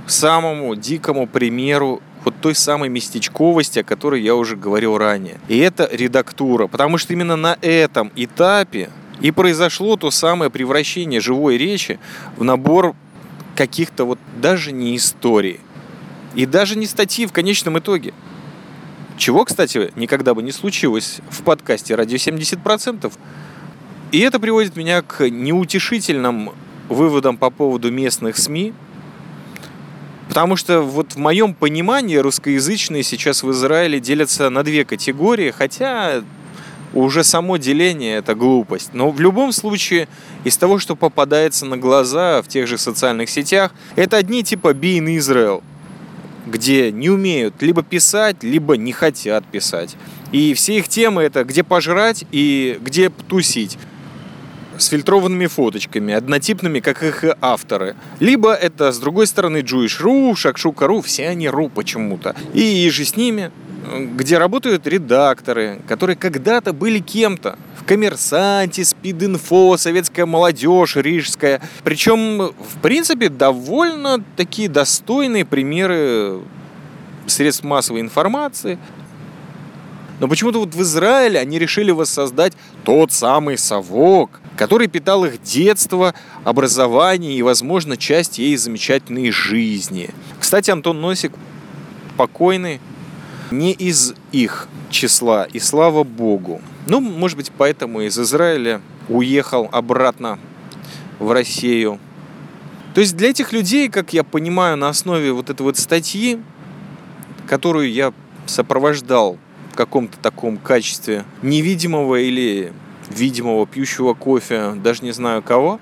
самому 0.06 0.74
дикому 0.74 1.26
примеру 1.26 2.02
вот 2.24 2.34
той 2.40 2.54
самой 2.54 2.88
местечковости, 2.88 3.80
о 3.80 3.84
которой 3.84 4.22
я 4.22 4.34
уже 4.34 4.56
говорил 4.56 4.96
ранее. 4.96 5.38
И 5.48 5.58
это 5.58 5.88
редактура, 5.92 6.66
потому 6.66 6.98
что 6.98 7.12
именно 7.12 7.36
на 7.36 7.58
этом 7.60 8.10
этапе 8.16 8.90
и 9.20 9.30
произошло 9.30 9.96
то 9.96 10.10
самое 10.10 10.50
превращение 10.50 11.20
живой 11.20 11.56
речи 11.56 11.98
в 12.36 12.44
набор 12.44 12.94
каких-то 13.54 14.04
вот 14.04 14.18
даже 14.40 14.72
не 14.72 14.96
историй. 14.96 15.60
И 16.34 16.46
даже 16.46 16.76
не 16.76 16.86
статьи 16.86 17.26
в 17.26 17.32
конечном 17.32 17.78
итоге. 17.78 18.12
Чего, 19.16 19.44
кстати, 19.44 19.92
никогда 19.94 20.34
бы 20.34 20.42
не 20.42 20.50
случилось 20.50 21.20
в 21.30 21.42
подкасте 21.42 21.94
«Радио 21.94 22.16
70%». 22.16 23.12
И 24.10 24.18
это 24.18 24.40
приводит 24.40 24.76
меня 24.76 25.02
к 25.02 25.28
неутешительным 25.28 26.50
выводам 26.88 27.36
по 27.36 27.50
поводу 27.50 27.92
местных 27.92 28.36
СМИ, 28.36 28.74
Потому 30.34 30.56
что 30.56 30.80
вот 30.80 31.12
в 31.12 31.18
моем 31.18 31.54
понимании 31.54 32.16
русскоязычные 32.16 33.04
сейчас 33.04 33.44
в 33.44 33.52
Израиле 33.52 34.00
делятся 34.00 34.50
на 34.50 34.64
две 34.64 34.84
категории, 34.84 35.52
хотя 35.52 36.24
уже 36.92 37.22
само 37.22 37.56
деление 37.56 38.16
это 38.16 38.34
глупость. 38.34 38.94
Но 38.94 39.12
в 39.12 39.20
любом 39.20 39.52
случае, 39.52 40.08
из 40.42 40.56
того, 40.56 40.80
что 40.80 40.96
попадается 40.96 41.66
на 41.66 41.76
глаза 41.76 42.42
в 42.42 42.48
тех 42.48 42.66
же 42.66 42.78
социальных 42.78 43.30
сетях, 43.30 43.72
это 43.94 44.16
одни 44.16 44.42
типа 44.42 44.72
Be 44.72 44.98
in 44.98 45.16
Israel, 45.16 45.62
где 46.48 46.90
не 46.90 47.10
умеют 47.10 47.62
либо 47.62 47.84
писать, 47.84 48.42
либо 48.42 48.76
не 48.76 48.90
хотят 48.90 49.44
писать. 49.44 49.94
И 50.32 50.52
все 50.54 50.78
их 50.78 50.88
темы 50.88 51.22
это 51.22 51.44
где 51.44 51.62
пожрать 51.62 52.24
и 52.32 52.80
где 52.82 53.08
тусить 53.08 53.78
с 54.78 54.86
фильтрованными 54.86 55.46
фоточками, 55.46 56.14
однотипными, 56.14 56.80
как 56.80 57.02
их 57.02 57.24
авторы. 57.40 57.96
Либо 58.20 58.52
это, 58.52 58.92
с 58.92 58.98
другой 58.98 59.26
стороны, 59.26 59.58
Jewish.ru, 59.58 60.34
Шакшука.ру, 60.34 61.00
все 61.02 61.28
они 61.28 61.48
ру 61.48 61.68
почему-то. 61.68 62.34
И 62.52 62.88
же 62.90 63.04
с 63.04 63.16
ними, 63.16 63.50
где 64.14 64.38
работают 64.38 64.86
редакторы, 64.86 65.80
которые 65.86 66.16
когда-то 66.16 66.72
были 66.72 66.98
кем-то. 66.98 67.58
В 67.80 67.86
«Коммерсанте», 67.86 68.82
«Спид-инфо», 68.84 69.76
«Советская 69.76 70.24
молодежь», 70.24 70.96
«Рижская». 70.96 71.60
Причем, 71.82 72.38
в 72.38 72.80
принципе, 72.80 73.28
довольно 73.28 74.24
такие 74.36 74.68
достойные 74.70 75.44
примеры 75.44 76.40
средств 77.26 77.64
массовой 77.64 78.00
информации, 78.00 78.78
но 80.20 80.28
почему-то 80.28 80.60
вот 80.60 80.74
в 80.74 80.82
Израиле 80.82 81.40
они 81.40 81.58
решили 81.58 81.90
воссоздать 81.90 82.54
тот 82.84 83.12
самый 83.12 83.58
совок, 83.58 84.40
который 84.56 84.86
питал 84.86 85.24
их 85.24 85.42
детство, 85.42 86.14
образование 86.44 87.34
и, 87.36 87.42
возможно, 87.42 87.96
часть 87.96 88.38
ей 88.38 88.56
замечательной 88.56 89.30
жизни. 89.30 90.10
Кстати, 90.38 90.70
Антон 90.70 91.00
Носик 91.00 91.32
покойный 92.16 92.80
не 93.50 93.72
из 93.72 94.14
их 94.32 94.68
числа, 94.90 95.44
и 95.44 95.58
слава 95.58 96.04
богу. 96.04 96.60
Ну, 96.86 97.00
может 97.00 97.36
быть, 97.36 97.50
поэтому 97.56 98.02
из 98.02 98.18
Израиля 98.18 98.80
уехал 99.08 99.68
обратно 99.72 100.38
в 101.18 101.32
Россию. 101.32 101.98
То 102.94 103.00
есть 103.00 103.16
для 103.16 103.30
этих 103.30 103.52
людей, 103.52 103.88
как 103.88 104.12
я 104.12 104.22
понимаю, 104.22 104.76
на 104.76 104.88
основе 104.88 105.32
вот 105.32 105.50
этой 105.50 105.62
вот 105.62 105.76
статьи, 105.76 106.38
которую 107.48 107.92
я 107.92 108.12
сопровождал 108.46 109.38
в 109.72 109.76
каком-то 109.76 110.16
таком 110.18 110.58
качестве 110.58 111.24
невидимого 111.42 112.16
или 112.20 112.72
видимого 113.14 113.66
пьющего 113.66 114.14
кофе, 114.14 114.72
даже 114.76 115.04
не 115.04 115.12
знаю 115.12 115.42
кого, 115.42 115.80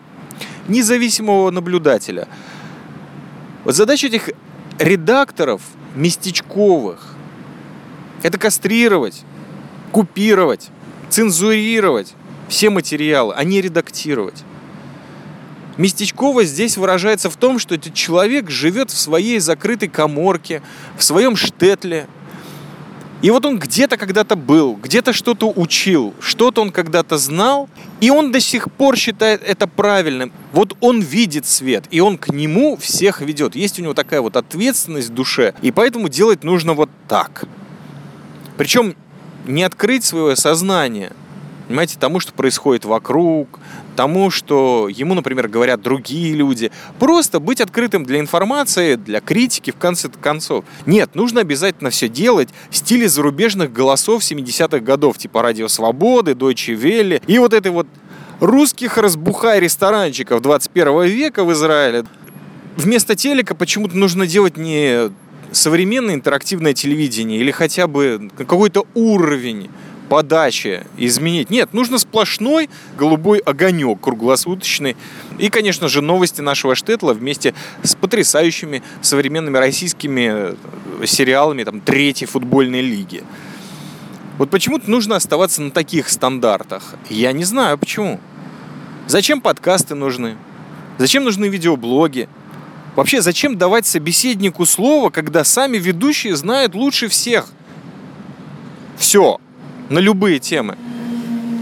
независимого 0.69 1.51
наблюдателя. 1.51 2.29
Вот 3.65 3.75
задача 3.75 4.07
этих 4.07 4.31
редакторов 4.79 5.63
местечковых– 5.95 7.15
это 8.23 8.39
кастрировать, 8.39 9.25
купировать, 9.91 10.71
цензурировать 11.11 12.15
все 12.49 12.71
материалы, 12.71 13.35
а 13.37 13.45
не 13.45 13.61
редактировать. 13.61 14.45
Местечково 15.79 16.45
здесь 16.45 16.77
выражается 16.77 17.31
в 17.31 17.37
том, 17.37 17.59
что 17.59 17.75
этот 17.75 17.95
человек 17.95 18.51
живет 18.51 18.91
в 18.91 18.99
своей 18.99 19.39
закрытой 19.39 19.89
коморке, 19.89 20.63
в 20.97 21.03
своем 21.03 21.35
штетле. 21.35 22.07
И 23.23 23.31
вот 23.31 23.47
он 23.47 23.59
где-то 23.59 23.97
когда-то 23.97 24.35
был, 24.35 24.75
где-то 24.75 25.13
что-то 25.13 25.51
учил, 25.51 26.13
что-то 26.21 26.61
он 26.61 26.73
когда-то 26.73 27.19
знал, 27.19 27.69
и 28.01 28.11
он 28.11 28.33
до 28.33 28.41
сих 28.41 28.71
пор 28.71 28.97
считает 28.97 29.43
это 29.45 29.69
правильным. 29.69 30.33
Вот 30.53 30.77
он 30.81 31.01
видит 31.01 31.47
свет, 31.47 31.85
и 31.93 32.01
он 32.01 32.19
к 32.19 32.31
нему 32.31 32.77
всех 32.77 33.21
ведет. 33.21 33.55
Есть 33.55 33.79
у 33.79 33.83
него 33.83 33.95
такая 33.95 34.21
вот 34.21 34.37
ответственность 34.37 35.11
в 35.11 35.15
душе, 35.15 35.55
и 35.63 35.71
поэтому 35.71 36.09
делать 36.09 36.43
нужно 36.43 36.75
вот 36.75 36.91
так. 37.09 37.45
Причем 38.57 38.97
не 39.47 39.63
открыть 39.63 40.05
свое 40.05 40.35
сознание– 40.37 41.13
понимаете, 41.73 41.97
тому, 41.99 42.21
что 42.21 42.35
происходит 42.35 42.85
вокруг, 42.85 43.59
тому, 43.97 44.31
что 44.31 44.89
ему, 44.89 45.15
например, 45.15 45.49
говорят 45.49 45.81
другие 45.83 46.35
люди. 46.35 46.71
Просто 46.99 47.41
быть 47.41 47.61
открытым 47.61 48.05
для 48.05 48.21
информации, 48.21 48.97
для 48.97 49.21
критики, 49.21 49.71
в 49.71 49.77
конце 49.77 50.09
концов. 50.09 50.65
Нет, 50.87 51.15
нужно 51.15 51.41
обязательно 51.41 51.91
все 51.91 52.09
делать 52.09 52.49
в 52.71 52.77
стиле 52.77 53.09
зарубежных 53.09 53.73
голосов 53.73 54.23
70-х 54.23 54.81
годов, 54.81 55.19
типа 55.19 55.43
«Радио 55.43 55.69
Свободы», 55.69 56.35
«Дойче 56.35 56.75
Велли» 56.75 57.23
и 57.27 57.39
вот 57.39 57.53
этой 57.53 57.71
вот 57.71 57.87
русских 58.41 58.99
разбухай 58.99 59.61
ресторанчиков 59.61 60.43
21 60.43 61.05
века 61.05 61.45
в 61.45 61.53
Израиле. 61.53 62.05
Вместо 62.77 63.15
телека 63.15 63.55
почему-то 63.55 63.97
нужно 63.97 64.27
делать 64.27 64.57
не 64.57 65.11
современное 65.53 66.15
интерактивное 66.15 66.75
телевидение 66.75 67.39
или 67.39 67.51
хотя 67.51 67.87
бы 67.87 68.31
какой-то 68.37 68.87
уровень 68.95 69.71
подачи 70.13 70.87
изменить. 70.99 71.49
Нет, 71.49 71.73
нужно 71.73 71.97
сплошной 71.97 72.69
голубой 72.99 73.39
огонек 73.39 73.99
круглосуточный. 74.03 74.95
И, 75.39 75.49
конечно 75.49 75.89
же, 75.89 76.03
новости 76.03 76.43
нашего 76.43 76.75
Штетла 76.75 77.15
вместе 77.15 77.55
с 77.83 77.95
потрясающими 77.95 78.83
современными 79.01 79.57
российскими 79.57 80.53
э, 81.01 81.07
сериалами 81.07 81.65
там, 81.65 81.81
третьей 81.81 82.27
футбольной 82.27 82.83
лиги. 82.83 83.25
Вот 84.37 84.51
почему-то 84.51 84.91
нужно 84.91 85.17
оставаться 85.17 85.63
на 85.63 85.71
таких 85.71 86.11
стандартах. 86.11 86.95
Я 87.09 87.33
не 87.33 87.45
знаю, 87.45 87.79
почему. 87.79 88.21
Зачем 89.07 89.41
подкасты 89.41 89.95
нужны? 89.95 90.37
Зачем 90.99 91.25
нужны 91.25 91.47
видеоблоги? 91.47 92.29
Вообще, 92.97 93.23
зачем 93.23 93.57
давать 93.57 93.87
собеседнику 93.87 94.67
слово, 94.67 95.09
когда 95.09 95.43
сами 95.43 95.79
ведущие 95.79 96.37
знают 96.37 96.75
лучше 96.75 97.09
всех? 97.09 97.47
Все 98.99 99.41
на 99.89 99.99
любые 99.99 100.39
темы. 100.39 100.77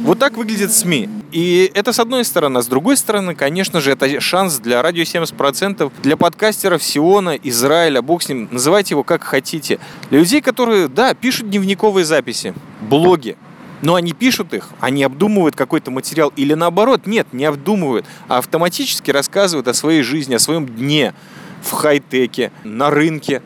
Вот 0.03 0.19
так 0.19 0.37
выглядит 0.37 0.73
СМИ. 0.73 1.09
И 1.31 1.71
это 1.75 1.93
с 1.93 2.01
одной 2.01 2.25
стороны. 2.25 2.59
А 2.59 2.63
с 2.63 2.67
другой 2.67 2.97
стороны, 2.97 3.35
конечно 3.35 3.81
же, 3.81 3.93
это 3.93 4.21
шанс 4.21 4.59
для 4.59 4.83
радио 4.83 5.03
70%, 5.03 5.93
для 6.03 6.17
подкастеров 6.17 6.83
Сиона, 6.83 7.37
Израиля, 7.43 8.03
бог 8.03 8.23
с 8.23 8.29
ним, 8.29 8.49
называйте 8.51 8.95
его 8.95 9.05
как 9.05 9.23
хотите. 9.23 9.79
Для 10.09 10.21
людей, 10.21 10.41
которые, 10.41 10.89
да, 10.89 11.15
пишут 11.15 11.51
дневниковые 11.51 12.05
записи, 12.05 12.55
блоги, 12.81 13.37
но 13.83 13.95
они 13.95 14.13
пишут 14.13 14.53
их, 14.55 14.71
они 14.81 15.03
обдумывают 15.05 15.57
какой-то 15.57 15.91
материал 15.91 16.33
или 16.37 16.55
наоборот, 16.55 17.07
нет, 17.07 17.29
не 17.33 17.45
обдумывают, 17.45 18.07
а 18.29 18.39
автоматически 18.39 19.11
рассказывают 19.11 19.69
о 19.69 19.75
своей 19.75 20.03
жизни, 20.03 20.35
о 20.35 20.39
своем 20.39 20.67
дне 20.67 21.15
в 21.63 21.73
хай-теке, 21.73 22.53
на 22.65 22.91
рынке 22.91 23.43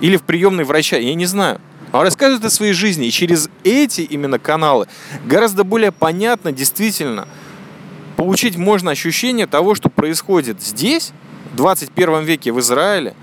или 0.00 0.16
в 0.16 0.22
приемной 0.22 0.64
врача, 0.64 0.96
я 0.96 1.14
не 1.14 1.26
знаю. 1.26 1.60
Он 1.92 2.02
рассказывает 2.02 2.44
о 2.44 2.50
своей 2.50 2.72
жизни. 2.72 3.06
И 3.06 3.10
через 3.10 3.48
эти 3.64 4.02
именно 4.02 4.38
каналы 4.38 4.86
гораздо 5.24 5.64
более 5.64 5.92
понятно, 5.92 6.52
действительно, 6.52 7.28
получить 8.16 8.56
можно 8.56 8.90
ощущение 8.90 9.46
того, 9.46 9.74
что 9.74 9.88
происходит 9.88 10.62
здесь, 10.62 11.12
в 11.52 11.56
21 11.56 12.24
веке 12.24 12.52
в 12.52 12.60
Израиле, 12.60 13.14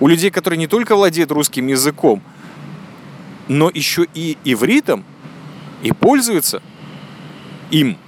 у 0.00 0.08
людей, 0.08 0.30
которые 0.30 0.58
не 0.58 0.66
только 0.66 0.94
владеют 0.94 1.30
русским 1.30 1.66
языком, 1.66 2.22
но 3.48 3.70
еще 3.72 4.06
и 4.14 4.36
ивритом, 4.44 5.04
и 5.82 5.92
пользуются 5.92 6.62
им. 7.70 7.98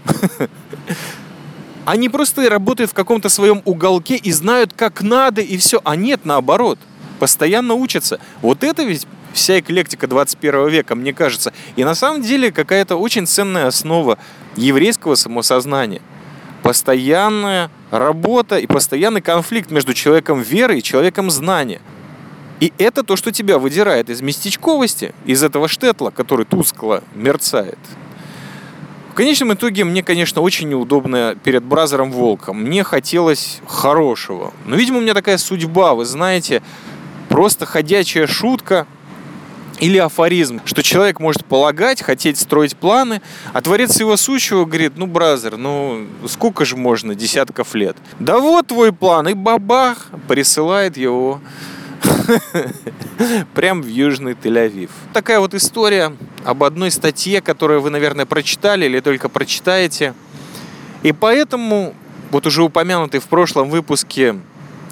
Они 1.84 2.08
просто 2.08 2.48
работают 2.48 2.90
в 2.90 2.94
каком-то 2.94 3.28
своем 3.28 3.62
уголке 3.64 4.16
и 4.16 4.32
знают, 4.32 4.72
как 4.74 5.02
надо, 5.02 5.40
и 5.40 5.56
все. 5.56 5.80
А 5.84 5.96
нет, 5.96 6.24
наоборот. 6.24 6.78
Постоянно 7.18 7.74
учатся. 7.74 8.20
Вот 8.42 8.62
это 8.62 8.82
ведь 8.82 9.06
вся 9.32 9.60
эклектика 9.60 10.06
21 10.06 10.68
века, 10.68 10.94
мне 10.94 11.12
кажется. 11.12 11.52
И 11.76 11.84
на 11.84 11.94
самом 11.94 12.22
деле 12.22 12.50
какая-то 12.50 12.96
очень 12.96 13.26
ценная 13.26 13.66
основа 13.66 14.18
еврейского 14.56 15.14
самосознания. 15.14 16.02
Постоянная 16.62 17.70
работа 17.90 18.58
и 18.58 18.66
постоянный 18.66 19.20
конфликт 19.22 19.70
между 19.70 19.94
человеком 19.94 20.42
веры 20.42 20.78
и 20.78 20.82
человеком 20.82 21.30
знания. 21.30 21.80
И 22.60 22.72
это 22.76 23.02
то, 23.02 23.16
что 23.16 23.32
тебя 23.32 23.58
выдирает 23.58 24.10
из 24.10 24.20
местечковости, 24.20 25.14
из 25.24 25.42
этого 25.42 25.66
штетла, 25.66 26.10
который 26.10 26.44
тускло 26.44 27.02
мерцает. 27.14 27.78
В 29.10 29.14
конечном 29.14 29.54
итоге 29.54 29.84
мне, 29.84 30.02
конечно, 30.02 30.42
очень 30.42 30.68
неудобно 30.68 31.36
перед 31.42 31.64
Бразером 31.64 32.12
Волком. 32.12 32.62
Мне 32.62 32.84
хотелось 32.84 33.60
хорошего. 33.66 34.52
Но, 34.66 34.76
видимо, 34.76 34.98
у 34.98 35.00
меня 35.00 35.14
такая 35.14 35.38
судьба, 35.38 35.94
вы 35.94 36.04
знаете, 36.04 36.62
просто 37.28 37.64
ходячая 37.64 38.26
шутка– 38.26 38.86
или 39.80 39.98
афоризм, 39.98 40.60
что 40.64 40.82
человек 40.82 41.18
может 41.18 41.44
полагать, 41.44 42.02
хотеть 42.02 42.38
строить 42.38 42.76
планы, 42.76 43.22
а 43.52 43.60
творец 43.62 43.98
его 43.98 44.16
сущего 44.16 44.64
говорит, 44.64 44.92
ну, 44.96 45.06
бразер, 45.06 45.56
ну, 45.56 46.06
сколько 46.28 46.64
же 46.64 46.76
можно, 46.76 47.14
десятков 47.14 47.74
лет. 47.74 47.96
Да 48.18 48.38
вот 48.38 48.68
твой 48.68 48.92
план, 48.92 49.28
и 49.28 49.34
бабах, 49.34 50.08
присылает 50.28 50.96
его 50.96 51.40
прям 53.54 53.82
в 53.82 53.86
Южный 53.86 54.34
Тель-Авив. 54.34 54.90
Такая 55.12 55.40
вот 55.40 55.54
история 55.54 56.12
об 56.44 56.62
одной 56.62 56.90
статье, 56.90 57.40
которую 57.40 57.80
вы, 57.80 57.90
наверное, 57.90 58.26
прочитали 58.26 58.86
или 58.86 59.00
только 59.00 59.28
прочитаете. 59.28 60.14
И 61.02 61.12
поэтому, 61.12 61.94
вот 62.30 62.46
уже 62.46 62.62
упомянутый 62.62 63.20
в 63.20 63.24
прошлом 63.24 63.70
выпуске 63.70 64.36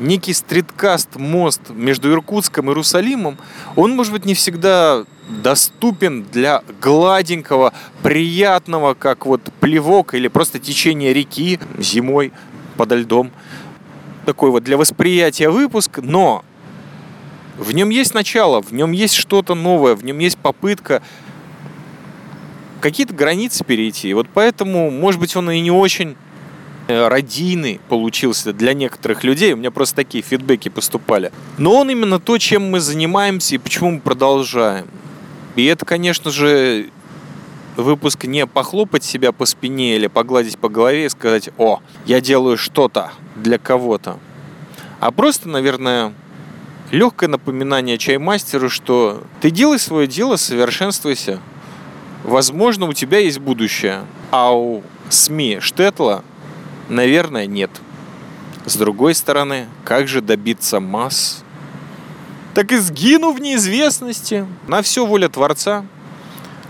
некий 0.00 0.32
стриткаст, 0.32 1.16
мост 1.16 1.60
между 1.70 2.10
Иркутском 2.12 2.66
и 2.66 2.68
Иерусалимом, 2.70 3.38
он, 3.76 3.94
может 3.96 4.12
быть, 4.12 4.24
не 4.24 4.34
всегда 4.34 5.04
доступен 5.28 6.24
для 6.24 6.62
гладенького, 6.80 7.72
приятного, 8.02 8.94
как 8.94 9.26
вот 9.26 9.42
плевок 9.60 10.14
или 10.14 10.28
просто 10.28 10.58
течение 10.58 11.12
реки 11.12 11.58
зимой 11.78 12.32
подо 12.76 12.96
льдом. 12.96 13.30
Такой 14.24 14.50
вот 14.50 14.64
для 14.64 14.76
восприятия 14.76 15.50
выпуск, 15.50 15.98
но 16.02 16.44
в 17.56 17.72
нем 17.72 17.90
есть 17.90 18.14
начало, 18.14 18.62
в 18.62 18.72
нем 18.72 18.92
есть 18.92 19.14
что-то 19.14 19.54
новое, 19.54 19.94
в 19.94 20.04
нем 20.04 20.18
есть 20.18 20.38
попытка 20.38 21.02
какие-то 22.80 23.14
границы 23.14 23.64
перейти. 23.64 24.14
Вот 24.14 24.28
поэтому, 24.32 24.90
может 24.90 25.20
быть, 25.20 25.34
он 25.36 25.50
и 25.50 25.60
не 25.60 25.70
очень 25.70 26.16
родийный 26.88 27.80
получился 27.88 28.52
для 28.52 28.72
некоторых 28.72 29.22
людей. 29.22 29.52
У 29.52 29.56
меня 29.56 29.70
просто 29.70 29.96
такие 29.96 30.22
фидбэки 30.22 30.70
поступали. 30.70 31.30
Но 31.58 31.76
он 31.76 31.90
именно 31.90 32.18
то, 32.18 32.38
чем 32.38 32.70
мы 32.70 32.80
занимаемся 32.80 33.54
и 33.54 33.58
почему 33.58 33.92
мы 33.92 34.00
продолжаем. 34.00 34.86
И 35.54 35.64
это, 35.66 35.84
конечно 35.84 36.30
же, 36.30 36.90
выпуск 37.76 38.24
не 38.24 38.46
похлопать 38.46 39.04
себя 39.04 39.32
по 39.32 39.44
спине 39.44 39.96
или 39.96 40.06
погладить 40.06 40.58
по 40.58 40.68
голове 40.68 41.06
и 41.06 41.08
сказать, 41.08 41.50
о, 41.58 41.80
я 42.06 42.20
делаю 42.20 42.56
что-то 42.56 43.12
для 43.36 43.58
кого-то. 43.58 44.18
А 45.00 45.10
просто, 45.10 45.48
наверное, 45.48 46.14
легкое 46.90 47.28
напоминание 47.28 47.98
чаймастеру, 47.98 48.70
что 48.70 49.22
ты 49.40 49.50
делай 49.50 49.78
свое 49.78 50.06
дело, 50.06 50.36
совершенствуйся. 50.36 51.40
Возможно, 52.24 52.86
у 52.86 52.92
тебя 52.92 53.18
есть 53.18 53.38
будущее, 53.38 54.04
а 54.30 54.56
у 54.56 54.82
СМИ 55.08 55.58
Штетла, 55.60 56.24
наверное, 56.88 57.46
нет. 57.46 57.70
С 58.64 58.76
другой 58.76 59.14
стороны, 59.14 59.66
как 59.84 60.08
же 60.08 60.20
добиться 60.20 60.80
масс? 60.80 61.42
Так 62.54 62.72
и 62.72 62.76
сгину 62.76 63.32
в 63.32 63.40
неизвестности. 63.40 64.46
На 64.66 64.82
все 64.82 65.06
воля 65.06 65.28
Творца. 65.28 65.84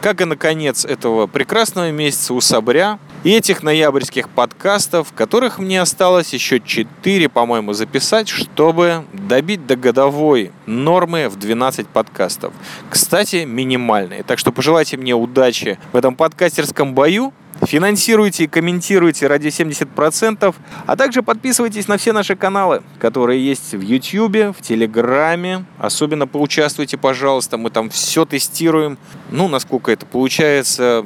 Как 0.00 0.20
и 0.20 0.24
наконец 0.24 0.84
этого 0.84 1.26
прекрасного 1.26 1.90
месяца 1.90 2.32
у 2.34 2.40
Собря 2.40 3.00
и 3.24 3.30
этих 3.30 3.64
ноябрьских 3.64 4.28
подкастов, 4.28 5.12
которых 5.12 5.58
мне 5.58 5.80
осталось 5.80 6.32
еще 6.32 6.60
4, 6.60 7.28
по-моему, 7.28 7.72
записать, 7.72 8.28
чтобы 8.28 9.04
добить 9.12 9.66
до 9.66 9.74
годовой 9.74 10.52
нормы 10.66 11.28
в 11.28 11.36
12 11.36 11.88
подкастов. 11.88 12.52
Кстати, 12.90 13.44
минимальные. 13.44 14.22
Так 14.22 14.38
что 14.38 14.52
пожелайте 14.52 14.96
мне 14.96 15.14
удачи 15.14 15.78
в 15.92 15.96
этом 15.96 16.14
подкастерском 16.14 16.94
бою. 16.94 17.32
Финансируйте 17.62 18.44
и 18.44 18.46
комментируйте 18.46 19.26
ради 19.26 19.48
70%, 19.48 20.54
а 20.86 20.96
также 20.96 21.22
подписывайтесь 21.22 21.88
на 21.88 21.96
все 21.96 22.12
наши 22.12 22.36
каналы, 22.36 22.82
которые 22.98 23.44
есть 23.44 23.74
в 23.74 23.80
YouTube, 23.80 24.56
в 24.56 24.62
Телеграме. 24.62 25.64
Особенно 25.78 26.26
поучаствуйте, 26.26 26.96
пожалуйста, 26.96 27.58
мы 27.58 27.70
там 27.70 27.90
все 27.90 28.24
тестируем. 28.24 28.96
Ну, 29.30 29.48
насколько 29.48 29.90
это 29.90 30.06
получается. 30.06 31.04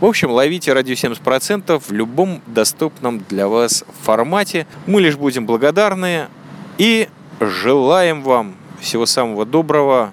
В 0.00 0.04
общем, 0.04 0.30
ловите 0.30 0.72
радио 0.72 0.94
70% 0.94 1.82
в 1.86 1.92
любом 1.92 2.42
доступном 2.46 3.20
для 3.28 3.48
вас 3.48 3.84
формате. 4.02 4.66
Мы 4.86 5.00
лишь 5.00 5.16
будем 5.16 5.46
благодарны 5.46 6.26
и 6.76 7.08
желаем 7.40 8.22
вам 8.22 8.56
всего 8.80 9.06
самого 9.06 9.46
доброго. 9.46 10.12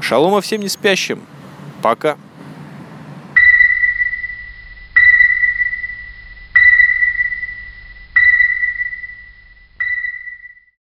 Шалома 0.00 0.40
всем 0.40 0.60
не 0.60 0.68
спящим. 0.68 1.22
Пока. 1.82 2.16